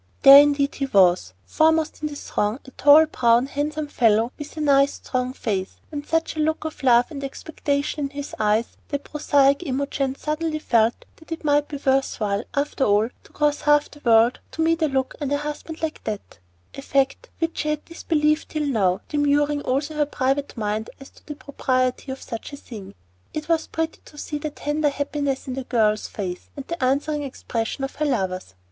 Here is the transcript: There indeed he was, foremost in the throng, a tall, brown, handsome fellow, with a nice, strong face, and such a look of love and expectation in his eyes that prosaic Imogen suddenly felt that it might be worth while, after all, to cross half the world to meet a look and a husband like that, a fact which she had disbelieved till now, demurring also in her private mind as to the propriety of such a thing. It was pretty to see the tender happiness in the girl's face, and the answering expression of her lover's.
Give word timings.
There 0.23 0.41
indeed 0.41 0.73
he 0.73 0.87
was, 0.87 1.33
foremost 1.45 2.01
in 2.01 2.07
the 2.07 2.15
throng, 2.15 2.59
a 2.65 2.71
tall, 2.71 3.05
brown, 3.05 3.45
handsome 3.45 3.85
fellow, 3.85 4.31
with 4.39 4.57
a 4.57 4.61
nice, 4.61 4.95
strong 4.95 5.31
face, 5.31 5.75
and 5.91 6.03
such 6.07 6.35
a 6.35 6.39
look 6.39 6.65
of 6.65 6.81
love 6.81 7.11
and 7.11 7.23
expectation 7.23 8.05
in 8.05 8.09
his 8.09 8.33
eyes 8.39 8.77
that 8.87 9.03
prosaic 9.03 9.61
Imogen 9.61 10.15
suddenly 10.15 10.57
felt 10.57 11.05
that 11.17 11.31
it 11.31 11.43
might 11.43 11.67
be 11.67 11.77
worth 11.77 12.19
while, 12.19 12.43
after 12.55 12.83
all, 12.83 13.09
to 13.23 13.31
cross 13.31 13.61
half 13.61 13.91
the 13.91 14.01
world 14.03 14.39
to 14.49 14.63
meet 14.63 14.81
a 14.81 14.87
look 14.87 15.13
and 15.21 15.31
a 15.31 15.37
husband 15.37 15.83
like 15.83 16.03
that, 16.05 16.39
a 16.73 16.81
fact 16.81 17.29
which 17.37 17.59
she 17.59 17.69
had 17.69 17.85
disbelieved 17.85 18.49
till 18.49 18.65
now, 18.65 19.01
demurring 19.07 19.61
also 19.61 19.93
in 19.93 19.99
her 19.99 20.07
private 20.07 20.57
mind 20.57 20.89
as 20.99 21.11
to 21.11 21.23
the 21.27 21.35
propriety 21.35 22.11
of 22.11 22.19
such 22.23 22.51
a 22.51 22.57
thing. 22.57 22.95
It 23.35 23.47
was 23.47 23.67
pretty 23.67 24.01
to 24.05 24.17
see 24.17 24.39
the 24.39 24.49
tender 24.49 24.89
happiness 24.89 25.47
in 25.47 25.53
the 25.53 25.63
girl's 25.63 26.07
face, 26.07 26.49
and 26.55 26.65
the 26.65 26.83
answering 26.83 27.21
expression 27.21 27.83
of 27.83 27.97
her 27.97 28.05
lover's. 28.05 28.55